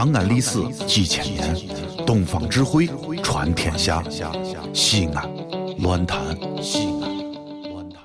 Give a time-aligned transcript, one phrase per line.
[0.00, 1.54] 长安历史几千年，
[2.06, 2.88] 东方智慧
[3.22, 4.02] 传天下。
[4.72, 5.30] 西安，
[5.80, 6.18] 乱谈
[6.62, 8.00] 西安，乱谈。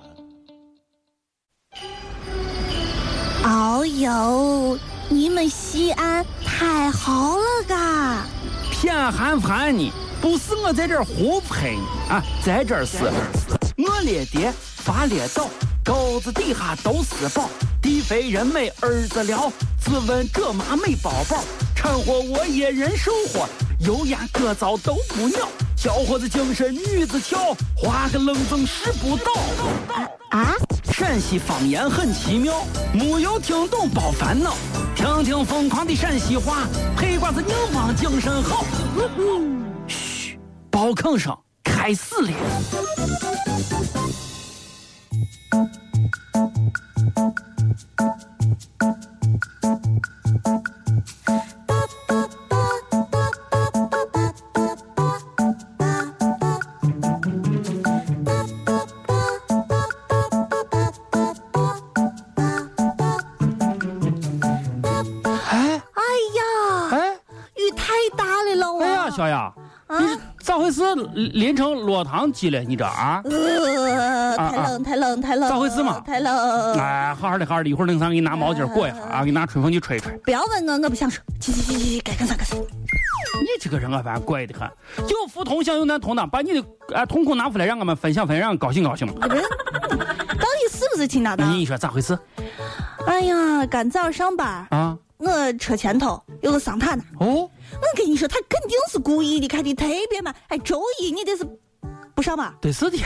[3.50, 4.78] 哦呦，
[5.08, 8.26] 你们西安太好了嘎！
[8.70, 11.78] 偏寒寒你，不是我在这儿胡喷
[12.10, 13.06] 啊，在这儿是，
[13.78, 15.48] 我列爹发列倒，
[15.82, 17.50] 沟子底下都是宝，
[17.82, 21.42] 地肥人美儿子了，自问这妈没宝宝，
[21.86, 23.48] 掺和我也人生活，
[23.82, 29.32] 油盐各糟都不尿，小伙子精神女子俏，花个愣风使不到。
[30.32, 30.56] 啊，
[30.92, 34.56] 陕西方言很奇妙，没有听懂别烦恼，
[34.96, 36.68] 听听疯狂的陕西话，
[36.98, 38.66] 黑瓜子硬邦精神好。
[39.86, 40.40] 嘘，
[40.72, 42.32] 包吭声开始了。
[68.06, 68.26] 雨太大
[68.56, 68.84] 了，我。
[68.84, 69.52] 哎呀，小雅，
[70.00, 70.82] 你是咋回事？
[71.14, 72.60] 淋成落汤鸡了？
[72.62, 73.22] 你这啊？
[73.26, 75.50] 呃，太冷，太冷，太冷。
[75.50, 76.74] 咋回事嘛太冷。
[76.80, 80.12] 哎，好好的，好好的，一会儿冷上给你拿毛巾裹一下啊，给你拿吹风机吹一吹。
[80.20, 81.24] 不要问我，我不想说。
[81.40, 82.56] 去去去去，该干啥干啥。
[82.56, 84.70] 你这个人啊，反正怪的很。
[85.10, 89.14] 有福同享，有难同当，把你的啊痛苦拿出来，让我们分享分享，高兴高兴嘛。
[89.20, 89.38] 到底
[90.72, 91.46] 是不是青岛的？
[91.46, 92.18] 你说咋回事
[93.08, 94.98] 哎呀，赶早上班，啊？
[95.18, 100.36] 我车前头有个桑塔纳，哦，我跟你说，他肯定是故意的，开的特别慢。
[100.50, 101.48] 哎，周一你得是
[102.14, 102.56] 不上吧？
[102.62, 102.98] 得是的。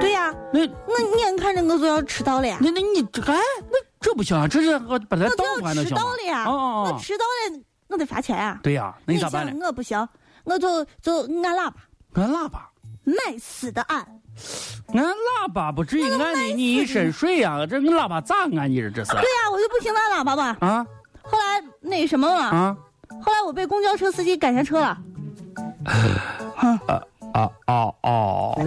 [0.00, 2.58] 对呀、那那眼看着我就要迟到了呀。
[2.60, 3.38] 那那你这哎，
[3.70, 6.44] 那这不行啊，这是我把它我倒就要迟过来能行吗到了呀！
[6.46, 8.60] 哦哦我哦，迟到了，我得罚钱啊。
[8.62, 9.58] 对呀，那你咋办？
[9.60, 10.08] 我不行，
[10.44, 11.74] 我就就按喇叭，
[12.14, 12.70] 按喇叭，
[13.04, 14.06] 卖死的按。
[14.94, 19.10] 按喇叭不至于按的你一身水呀，这按喇叭咋按你这这是？
[19.10, 20.56] 对呀、我就不行按喇叭吧。
[20.60, 20.86] 啊
[21.80, 22.76] 那什么了，啊
[23.22, 24.98] 后来我被公交车司机赶下车了。
[27.32, 28.58] 啊哦哦！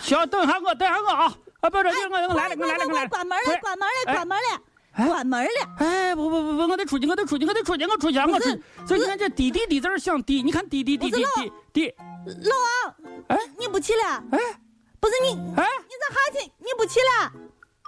[0.00, 1.32] 行，等下我，等下我啊！
[1.60, 3.08] 啊，不要着急，我我来了，我来了，我来了。
[3.08, 4.60] 关门了，关门了，哎关门了，哎
[5.06, 5.50] 关门了。
[5.78, 8.62] 哎，不不不不，我得出去，我得出去，我得出去，我出去，我出去。
[8.86, 11.94] 这你看这滴滴滴在这响滴，你看滴滴滴滴滴滴，
[12.26, 12.94] 老王，
[13.28, 14.22] 哎你不去了？
[14.32, 14.38] 哎
[15.00, 16.50] 不是你，哎你咋还去？
[16.58, 17.32] 你不去了？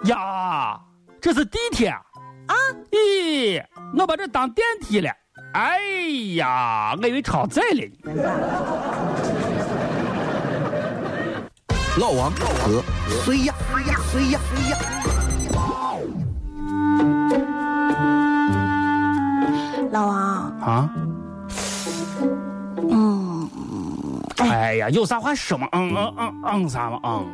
[0.09, 0.79] 呀，
[1.21, 2.01] 这是地铁啊！
[2.47, 2.55] 啊，
[2.91, 3.63] 咦，
[3.97, 5.11] 我把这当电梯了。
[5.53, 5.79] 哎
[6.35, 8.23] 呀，我以为超载了呢。
[11.99, 12.83] 老王和
[13.23, 13.53] 谁呀？
[13.71, 13.99] 谁呀？
[14.11, 14.39] 谁呀？
[14.49, 14.77] 谁呀？
[19.91, 20.17] 老王，
[20.59, 20.89] 啊？
[22.89, 23.49] 嗯，
[24.37, 25.67] 哎，哎呀，有啥话说嘛？
[25.73, 26.99] 嗯嗯嗯嗯啥嘛？
[27.03, 27.25] 嗯。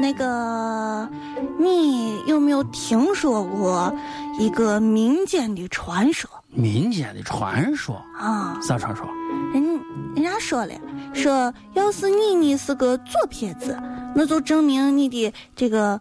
[0.00, 1.08] 那个，
[1.56, 3.94] 你有没有听说过
[4.40, 8.58] 一个民间的传说民间的传说，啊？
[8.60, 9.06] 啥传说？
[9.52, 9.80] 人
[10.16, 10.74] 人家说了，
[11.12, 13.78] 说要是你你是个左撇子，
[14.16, 16.00] 那就证明你的这个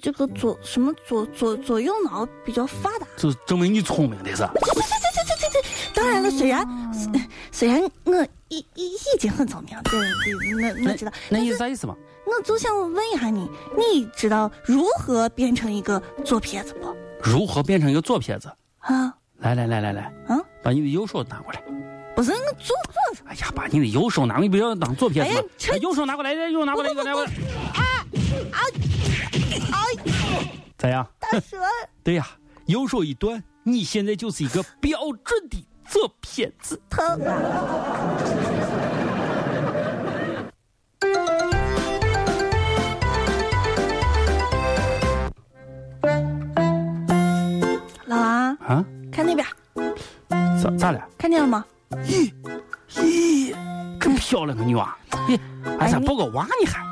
[0.00, 3.06] 这个左什么左左左右脑比较发达。
[3.16, 4.36] 就证明你聪明的是。
[4.36, 6.66] 这这这这这这，当然了，虽然
[7.50, 11.94] 虽然我已已已经很聪明，对对，我我知道，那意思啥意思嘛？
[12.24, 16.94] 我就想问一下你，你知道如何变成一个左撇子不？
[17.22, 18.50] 如何变成一个左撇子？
[18.78, 21.62] 啊，来来来来来，啊，把你的右手拿过来。
[22.14, 25.70] 不是我左左手，哎呀，把你的右手拿过来，你不要当左撇子？
[25.72, 27.30] 哎右手拿过来，右手拿过来，一个拿过来。
[29.60, 31.06] 哎，咋样？
[31.18, 31.56] 大蛇，
[32.02, 32.26] 对呀，
[32.66, 36.80] 右手一断，你现在就是一个标准的左撇子。
[36.88, 37.18] 疼。
[48.06, 48.84] 老王，啊？
[49.10, 49.46] 看那边，
[50.60, 51.00] 咋咋了？
[51.16, 51.64] 看见了吗？
[52.04, 52.32] 咦
[52.94, 53.54] 咦，
[53.98, 54.96] 可漂亮个女娃！
[55.28, 55.38] 咦，
[55.78, 56.91] 哎，咋抱个娃你还？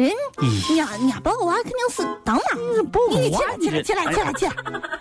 [0.00, 2.82] 人咦，呀，人家抱个娃肯定是当妈。
[2.90, 4.52] 抱个娃你起来，起来，起来，起来，起来，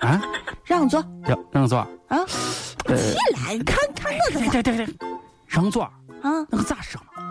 [0.01, 0.21] 啊？
[0.65, 1.77] 让座让让座。
[1.77, 2.17] 啊！
[2.85, 4.95] 呃，起来，看看我这对对对对，
[5.47, 5.83] 让座。
[5.83, 6.45] 啊！
[6.49, 7.23] 那个咋说嘛？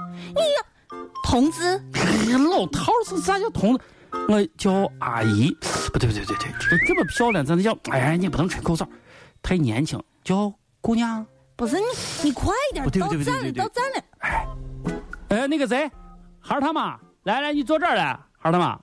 [1.22, 1.62] 同志，
[1.92, 2.00] 哎
[2.30, 3.84] 呀，老头儿是啥叫同志？
[4.28, 5.54] 我叫阿姨，
[5.92, 8.88] 不对不对不对对，这这么漂亮，咱得叫哎，你不能吹口哨，
[9.42, 10.50] 太年轻，叫
[10.80, 11.26] 姑娘。
[11.54, 11.84] 不是你，
[12.22, 14.02] 你快点，到站了，到站了。
[15.28, 15.90] 哎，那个谁，
[16.40, 16.98] 孩儿他妈，
[17.28, 18.78] 来来，你坐这儿来，孩儿他妈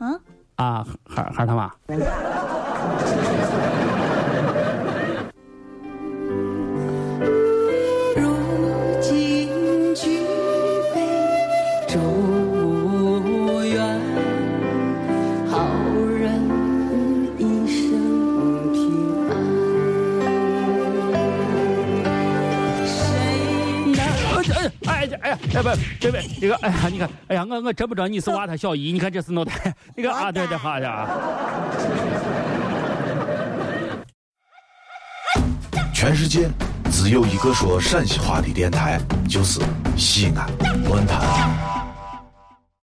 [0.00, 0.20] 嗯，
[0.56, 1.72] 啊，孩儿孩儿他妈。
[8.14, 10.20] 如今举
[10.94, 11.86] 杯
[25.28, 25.68] 哎哎不
[26.00, 29.52] 这位这个哎呀你看哎呀我我真不知道你是娃他小姨，你看这是脑袋
[29.94, 31.08] 那个啊对对好的啊。
[35.92, 36.48] 全世界
[36.90, 38.98] 只有一个说陕西话的电台，
[39.28, 39.60] 就是
[39.96, 40.48] 西安
[40.88, 41.77] 论坛。